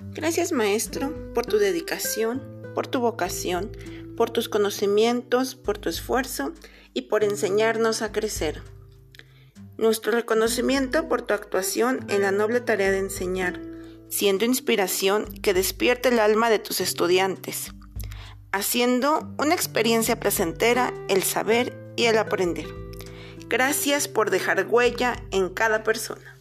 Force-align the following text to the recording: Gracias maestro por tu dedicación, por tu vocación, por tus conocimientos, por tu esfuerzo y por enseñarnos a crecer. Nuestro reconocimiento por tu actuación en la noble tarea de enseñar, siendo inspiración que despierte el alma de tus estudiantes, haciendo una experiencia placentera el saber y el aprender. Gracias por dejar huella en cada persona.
Gracias 0.00 0.52
maestro 0.52 1.32
por 1.32 1.46
tu 1.46 1.58
dedicación, 1.58 2.42
por 2.74 2.86
tu 2.86 3.00
vocación, 3.00 3.70
por 4.16 4.30
tus 4.30 4.48
conocimientos, 4.48 5.54
por 5.54 5.78
tu 5.78 5.88
esfuerzo 5.88 6.52
y 6.92 7.02
por 7.02 7.24
enseñarnos 7.24 8.02
a 8.02 8.12
crecer. 8.12 8.62
Nuestro 9.78 10.12
reconocimiento 10.12 11.08
por 11.08 11.22
tu 11.22 11.32
actuación 11.32 12.04
en 12.08 12.22
la 12.22 12.30
noble 12.30 12.60
tarea 12.60 12.90
de 12.90 12.98
enseñar, 12.98 13.60
siendo 14.08 14.44
inspiración 14.44 15.24
que 15.42 15.54
despierte 15.54 16.10
el 16.10 16.18
alma 16.18 16.50
de 16.50 16.58
tus 16.58 16.80
estudiantes, 16.82 17.72
haciendo 18.52 19.34
una 19.38 19.54
experiencia 19.54 20.20
placentera 20.20 20.92
el 21.08 21.22
saber 21.22 21.76
y 21.96 22.04
el 22.04 22.18
aprender. 22.18 22.66
Gracias 23.48 24.08
por 24.08 24.30
dejar 24.30 24.66
huella 24.68 25.22
en 25.30 25.48
cada 25.48 25.82
persona. 25.84 26.35